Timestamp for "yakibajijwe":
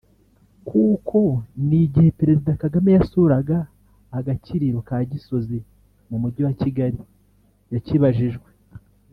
7.73-8.49